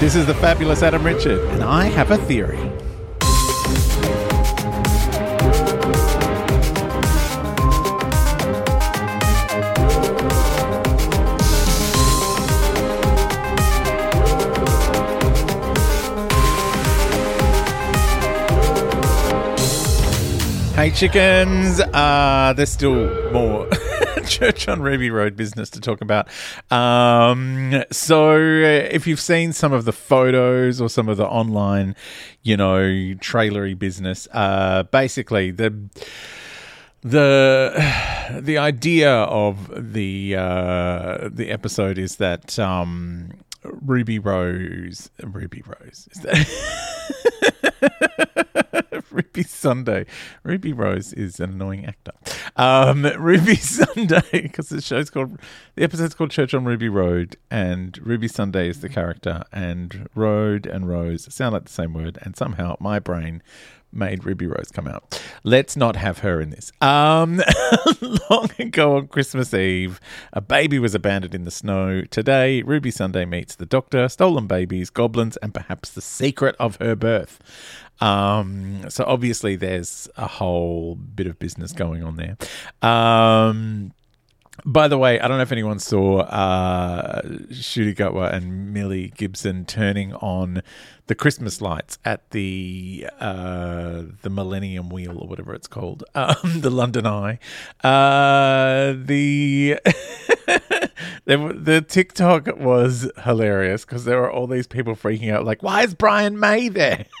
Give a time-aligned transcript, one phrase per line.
[0.00, 2.56] This is the fabulous Adam Richard, and I have a theory.
[20.76, 21.80] Hey chickens!
[21.80, 23.68] Uh, there's still more
[24.26, 26.28] church on Ruby Road business to talk about.
[26.70, 31.94] Um, so, uh, if you've seen some of the photos or some of the online,
[32.42, 35.74] you know, trailery business, uh, basically the
[37.02, 43.30] the the idea of the uh, the episode is that um,
[43.64, 46.48] Ruby Rose, Ruby Rose, is that?
[49.10, 50.06] Ruby Sunday.
[50.42, 52.12] Ruby Rose is an annoying actor.
[52.56, 55.38] Um, Ruby Sunday, because the show's called,
[55.74, 60.66] the episode's called Church on Ruby Road, and Ruby Sunday is the character, and Road
[60.66, 63.42] and Rose sound like the same word, and somehow my brain
[63.92, 65.20] made Ruby Rose come out.
[65.44, 66.72] Let's not have her in this.
[66.80, 67.42] Um,
[68.30, 70.00] long ago on Christmas Eve,
[70.32, 72.02] a baby was abandoned in the snow.
[72.02, 76.94] Today, Ruby Sunday meets the doctor, stolen babies, goblins, and perhaps the secret of her
[76.94, 77.38] birth.
[78.00, 82.36] Um, so obviously, there's a whole bit of business going on there.
[82.82, 83.92] Um,
[84.64, 89.64] by the way, I don't know if anyone saw uh, Ncuti Gatwa and Millie Gibson
[89.64, 90.62] turning on
[91.06, 96.70] the Christmas lights at the uh, the Millennium Wheel or whatever it's called, um, the
[96.70, 97.38] London Eye.
[97.82, 99.78] Uh, the
[101.24, 105.94] the TikTok was hilarious because there were all these people freaking out, like, "Why is
[105.94, 107.06] Brian May there?"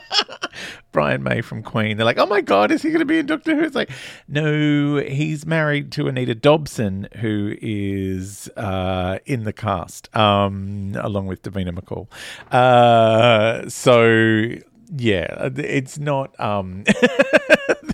[0.92, 1.96] Brian May from Queen.
[1.96, 3.62] They're like, oh my God, is he going to be in Doctor Who?
[3.62, 3.90] It's like,
[4.28, 11.42] no, he's married to Anita Dobson, who is uh, in the cast, um, along with
[11.42, 12.08] Davina McCall.
[12.52, 14.60] Uh, so,
[14.94, 16.38] yeah, it's not.
[16.38, 16.84] Um,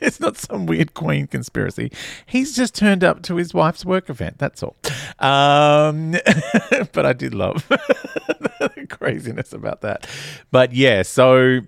[0.00, 1.90] it's not some weird Queen conspiracy.
[2.26, 4.38] He's just turned up to his wife's work event.
[4.38, 4.76] That's all.
[5.18, 6.12] Um,
[6.92, 10.06] but I did love the craziness about that.
[10.50, 11.60] But yeah, so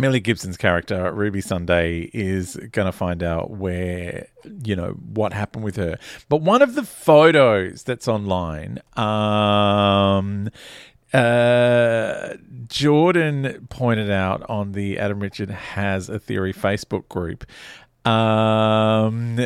[0.00, 4.26] Millie Gibson's character, Ruby Sunday, is going to find out where,
[4.64, 5.98] you know, what happened with her.
[6.28, 10.50] But one of the photos that's online, um,
[11.12, 12.34] uh,
[12.68, 17.44] Jordan pointed out on the Adam Richard Has a Theory Facebook group
[18.06, 19.36] um,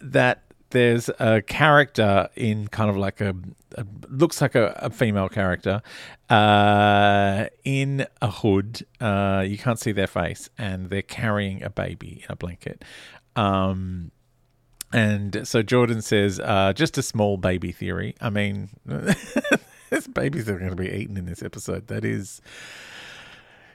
[0.00, 3.34] that there's a character in kind of like a,
[3.76, 5.82] a looks like a, a female character
[6.28, 8.86] uh, in a hood.
[9.00, 12.84] Uh, you can't see their face, and they're carrying a baby in a blanket.
[13.36, 14.10] Um,
[14.92, 18.14] and so Jordan says, uh, just a small baby theory.
[18.20, 21.86] I mean, there's babies are going to be eaten in this episode.
[21.88, 22.40] That is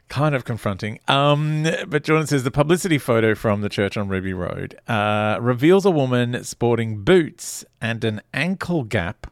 [0.07, 0.99] kind of confronting.
[1.07, 5.85] Um, but Jordan says the publicity photo from the church on Ruby Road uh, reveals
[5.85, 9.31] a woman sporting boots and an ankle gap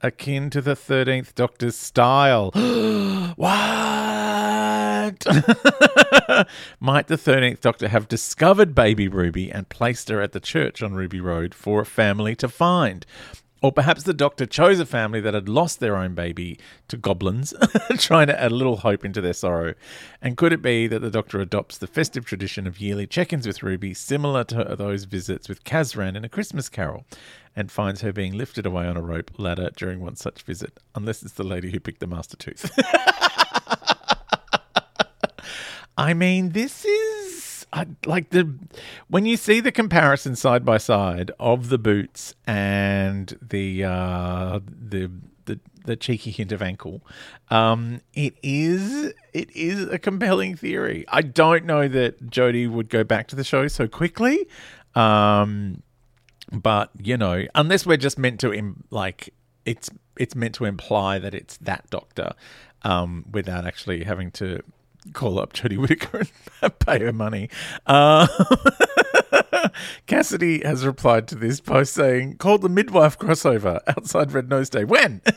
[0.00, 2.50] akin to the 13th Doctor's style.
[3.36, 3.54] what?
[6.80, 10.94] Might the 13th Doctor have discovered baby Ruby and placed her at the church on
[10.94, 13.04] Ruby Road for a family to find?
[13.64, 16.58] Or perhaps the doctor chose a family that had lost their own baby
[16.88, 17.54] to goblins,
[17.96, 19.72] trying to add a little hope into their sorrow.
[20.20, 23.46] And could it be that the doctor adopts the festive tradition of yearly check ins
[23.46, 27.06] with Ruby, similar to those visits with Kazran in A Christmas Carol,
[27.56, 31.22] and finds her being lifted away on a rope ladder during one such visit, unless
[31.22, 32.70] it's the lady who picked the master tooth?
[35.96, 37.23] I mean, this is
[37.74, 38.54] I, like the
[39.08, 45.10] when you see the comparison side by side of the boots and the uh, the
[45.46, 47.02] the the cheeky hint of ankle,
[47.50, 51.04] um, it is it is a compelling theory.
[51.08, 54.46] I don't know that Jodie would go back to the show so quickly,
[54.94, 55.82] um,
[56.52, 59.34] but you know, unless we're just meant to Im- like
[59.64, 62.34] it's it's meant to imply that it's that doctor,
[62.82, 64.60] um, without actually having to
[65.12, 66.22] call up Jodie Whittaker
[66.62, 67.50] and pay her money.
[67.86, 68.26] Uh,
[70.06, 74.84] Cassidy has replied to this post saying, called the midwife crossover outside Red Nose Day.
[74.84, 75.20] When?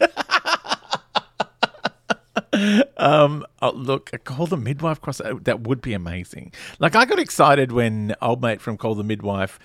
[2.97, 5.43] um, oh, look, call the midwife crossover.
[5.43, 6.51] That would be amazing.
[6.79, 9.59] Like, I got excited when old mate from Call the Midwife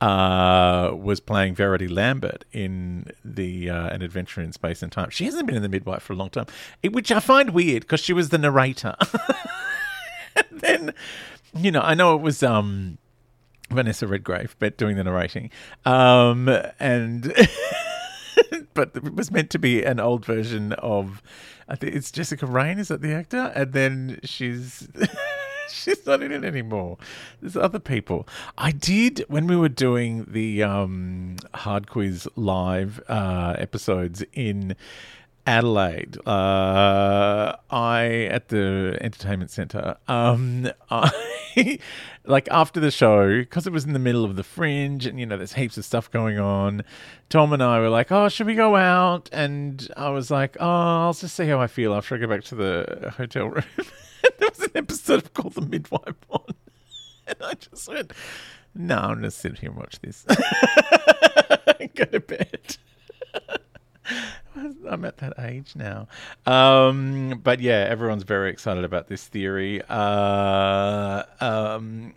[0.00, 5.10] uh, was playing Verity Lambert in the uh, An Adventure in Space and Time.
[5.10, 6.46] She hasn't been in the midwife for a long time,
[6.90, 8.94] which I find weird because she was the narrator.
[10.36, 10.94] and then,
[11.54, 12.98] you know, I know it was um,
[13.70, 15.50] Vanessa Redgrave, but doing the narrating,
[15.84, 16.48] um,
[16.78, 17.34] and.
[18.74, 21.22] but it was meant to be an old version of.
[21.68, 22.78] I think it's Jessica Raine.
[22.78, 23.52] Is that the actor?
[23.54, 24.88] And then she's.
[25.72, 26.98] she's not in it anymore.
[27.40, 28.26] There's other people.
[28.56, 34.76] I did when we were doing the um, hard quiz live uh, episodes in
[35.48, 36.18] Adelaide.
[36.26, 39.96] Uh, I at the entertainment centre.
[40.06, 41.78] Um, I
[42.26, 45.24] like after the show because it was in the middle of the fringe, and you
[45.24, 46.84] know there's heaps of stuff going on.
[47.30, 50.66] Tom and I were like, "Oh, should we go out?" And I was like, "Oh,
[51.06, 53.64] I'll just see how I feel after I go back to the hotel room."
[54.78, 56.44] episode called "The Midwife" on,
[57.26, 58.12] and I just went,
[58.74, 60.24] "No, I'm gonna sit here and watch this.
[61.94, 62.76] go to bed."
[64.88, 66.08] I'm at that age now.
[66.46, 69.82] Um, but yeah, everyone's very excited about this theory.
[69.88, 72.14] Uh, um,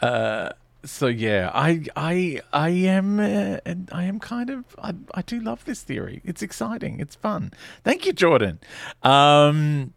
[0.00, 0.50] uh,
[0.84, 3.58] so yeah, I I I am uh,
[3.92, 6.20] I am kind of I, I do love this theory.
[6.24, 6.98] It's exciting.
[7.00, 7.52] It's fun.
[7.84, 8.58] Thank you, Jordan.
[9.02, 9.92] Um,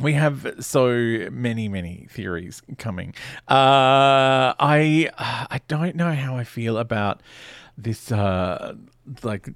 [0.00, 3.14] we have so many many theories coming.
[3.48, 7.22] Uh, I I don't know how I feel about
[7.76, 8.74] this uh
[9.22, 9.48] like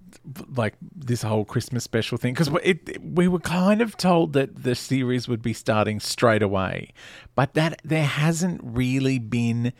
[0.54, 5.28] like this whole Christmas special thing because we were kind of told that the series
[5.28, 6.92] would be starting straight away,
[7.34, 9.72] but that there hasn't really been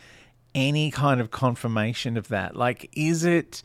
[0.55, 2.57] any kind of confirmation of that.
[2.57, 3.63] Like, is it?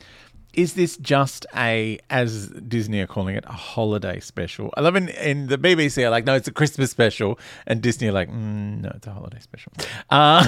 [0.53, 4.71] Is this just a, as Disney are calling it, a holiday special?
[4.77, 8.09] I love in, in the BBC are like, no, it's a Christmas special, and Disney
[8.09, 9.71] are like, mm, no, it's a holiday special.
[10.11, 10.47] Uh,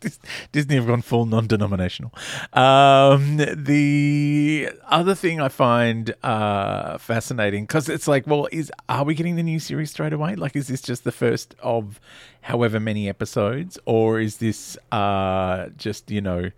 [0.52, 2.14] Disney have gone full non-denominational.
[2.54, 9.14] Um, the other thing I find uh, fascinating because it's like, well, is are we
[9.14, 10.34] getting the new series straight away?
[10.34, 12.00] Like, is this just the first of
[12.40, 16.50] however many episodes, or is this uh, just you know?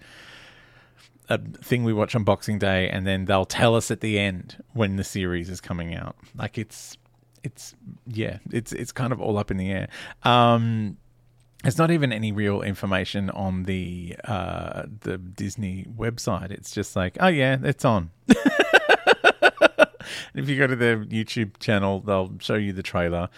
[1.30, 4.62] A thing we watch on Boxing Day, and then they'll tell us at the end
[4.74, 6.16] when the series is coming out.
[6.36, 6.98] Like it's,
[7.42, 7.74] it's
[8.06, 9.88] yeah, it's it's kind of all up in the air.
[10.24, 10.98] Um,
[11.62, 16.50] there's not even any real information on the uh, the Disney website.
[16.50, 18.10] It's just like, oh yeah, it's on.
[20.34, 23.28] if you go to their YouTube channel, they'll show you the trailer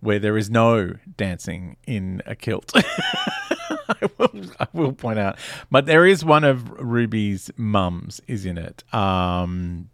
[0.00, 2.72] where there is no dancing in a kilt.
[3.88, 5.38] I, will, I will point out,
[5.70, 8.82] but there is one of Ruby's mums is in it.
[8.94, 9.88] Um,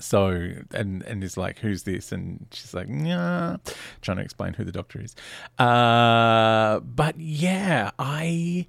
[0.00, 2.12] so and and is like who's this?
[2.12, 3.56] And she's like yeah
[4.00, 5.14] trying to explain who the doctor is.
[5.58, 8.66] Uh but yeah i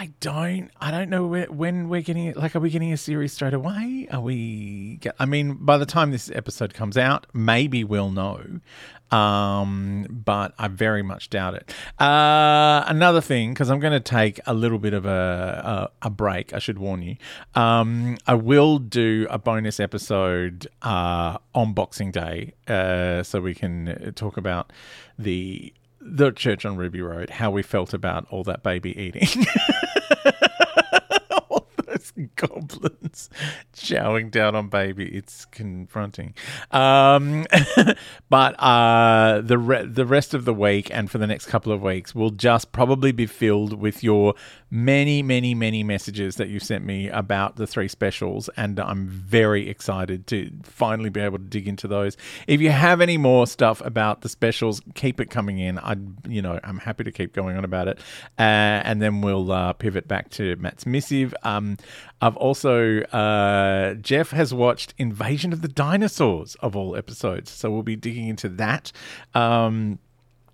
[0.00, 0.70] I don't.
[0.80, 2.34] I don't know where, when we're getting it.
[2.34, 4.08] Like, are we getting a series straight away?
[4.10, 4.96] Are we?
[5.02, 8.60] Get, I mean, by the time this episode comes out, maybe we'll know.
[9.10, 11.74] Um, but I very much doubt it.
[12.00, 16.08] Uh, another thing, because I'm going to take a little bit of a, a, a
[16.10, 16.54] break.
[16.54, 17.16] I should warn you.
[17.54, 24.14] Um, I will do a bonus episode uh, on Boxing Day, uh, so we can
[24.16, 24.72] talk about
[25.18, 29.44] the the church on Ruby Road, how we felt about all that baby eating.
[32.36, 33.30] goblins
[33.74, 35.06] chowing down on baby.
[35.06, 36.34] It's confronting.
[36.70, 37.46] Um,
[38.30, 41.82] but uh, the re- the rest of the week and for the next couple of
[41.82, 44.34] weeks will just probably be filled with your
[44.70, 49.68] many, many, many messages that you sent me about the three specials, and I'm very
[49.68, 52.16] excited to finally be able to dig into those.
[52.46, 55.78] If you have any more stuff about the specials, keep it coming in.
[55.78, 55.96] I,
[56.28, 57.98] you know, I'm happy to keep going on about it,
[58.38, 61.34] uh, and then we'll uh, pivot back to Matt's missive.
[61.42, 61.76] Um,
[62.20, 67.82] I've also uh, Jeff has watched Invasion of the Dinosaurs of all episodes, so we'll
[67.82, 68.92] be digging into that.
[69.34, 69.98] Um,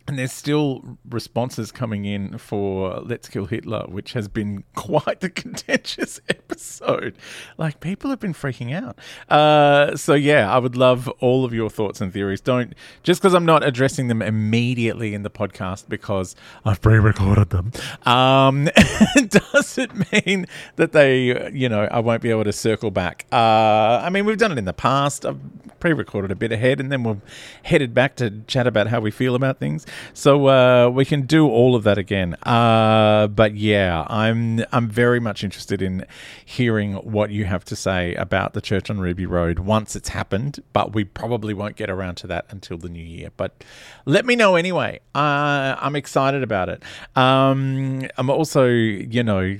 [0.08, 5.30] and there's still responses coming in for Let's Kill Hitler, which has been quite the
[5.30, 7.16] contentious episode.
[7.58, 8.98] Like, people have been freaking out.
[9.28, 12.40] Uh, so, yeah, I would love all of your thoughts and theories.
[12.40, 17.50] Don't, just because I'm not addressing them immediately in the podcast because I've pre recorded
[17.50, 17.72] them,
[18.04, 18.68] um,
[19.28, 20.46] doesn't mean
[20.76, 23.26] that they, you know, I won't be able to circle back.
[23.32, 25.26] Uh, I mean, we've done it in the past.
[25.26, 25.40] I've
[25.80, 27.18] pre recorded a bit ahead and then we're
[27.64, 29.86] headed back to chat about how we feel about things.
[30.14, 32.34] So uh, we can do all of that again.
[32.42, 36.06] Uh, but yeah, I'm I'm very much interested in
[36.44, 40.62] hearing what you have to say about the church on Ruby Road once it's happened.
[40.72, 43.30] But we probably won't get around to that until the new year.
[43.36, 43.64] But
[44.04, 45.00] let me know anyway.
[45.14, 46.82] Uh, I'm excited about it.
[47.16, 49.56] Um, I'm also, you know,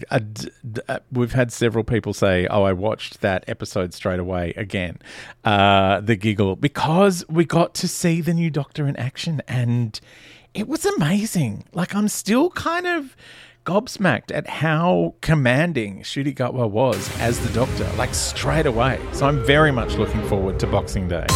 [1.13, 4.99] we've had several people say, "Oh, I watched that episode straight away again."
[5.45, 10.01] Uh, the giggle because we got to see the new Doctor in action and
[10.57, 11.65] it was amazing.
[11.75, 13.15] Like I'm still kind of
[13.67, 18.99] gobsmacked at how commanding Ncuti Gatwa was as the Doctor, like straight away.
[19.13, 21.27] So I'm very much looking forward to Boxing Day.